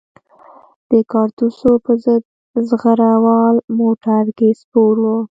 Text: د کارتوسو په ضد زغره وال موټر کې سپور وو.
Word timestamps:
د 0.91 0.93
کارتوسو 1.11 1.71
په 1.85 1.93
ضد 2.03 2.23
زغره 2.69 3.11
وال 3.23 3.55
موټر 3.79 4.23
کې 4.37 4.49
سپور 4.61 4.95
وو. 5.03 5.17